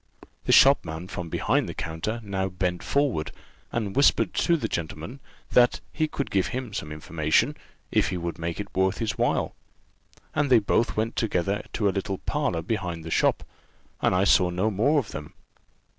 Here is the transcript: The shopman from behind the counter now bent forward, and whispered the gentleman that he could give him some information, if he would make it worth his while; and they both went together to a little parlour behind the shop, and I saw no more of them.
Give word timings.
The 0.45 0.51
shopman 0.51 1.09
from 1.09 1.29
behind 1.29 1.69
the 1.69 1.75
counter 1.75 2.21
now 2.23 2.49
bent 2.49 2.81
forward, 2.81 3.31
and 3.71 3.95
whispered 3.95 4.33
the 4.33 4.67
gentleman 4.67 5.19
that 5.51 5.79
he 5.93 6.07
could 6.07 6.31
give 6.31 6.47
him 6.47 6.73
some 6.73 6.91
information, 6.91 7.55
if 7.91 8.09
he 8.09 8.17
would 8.17 8.39
make 8.39 8.59
it 8.59 8.75
worth 8.75 8.97
his 8.97 9.19
while; 9.19 9.53
and 10.33 10.49
they 10.49 10.57
both 10.57 10.97
went 10.97 11.15
together 11.15 11.61
to 11.73 11.87
a 11.87 11.91
little 11.93 12.17
parlour 12.17 12.63
behind 12.63 13.03
the 13.03 13.11
shop, 13.11 13.43
and 14.01 14.15
I 14.15 14.23
saw 14.23 14.49
no 14.49 14.71
more 14.71 14.97
of 14.97 15.11
them. 15.11 15.35